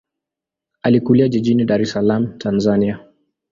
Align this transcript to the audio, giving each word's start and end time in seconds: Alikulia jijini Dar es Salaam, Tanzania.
Alikulia 0.81 1.27
jijini 1.27 1.65
Dar 1.65 1.81
es 1.81 1.91
Salaam, 1.91 2.37
Tanzania. 2.39 3.01